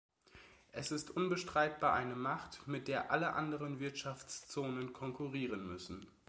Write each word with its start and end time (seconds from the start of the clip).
Es 0.71 0.89
ist 0.89 1.11
unbestreitbar 1.11 1.93
eine 1.93 2.15
Macht, 2.15 2.67
mit 2.67 2.87
der 2.87 3.11
alle 3.11 3.33
anderen 3.33 3.79
Wirtschaftszonen 3.79 4.93
konkurrieren 4.93 5.67
müssen. 5.67 6.07